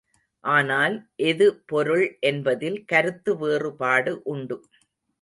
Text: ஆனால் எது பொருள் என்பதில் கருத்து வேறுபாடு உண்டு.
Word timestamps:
ஆனால் 0.43 0.95
எது 1.23 1.47
பொருள் 1.65 2.05
என்பதில் 2.21 2.79
கருத்து 2.85 3.37
வேறுபாடு 3.37 4.13
உண்டு. 4.27 4.57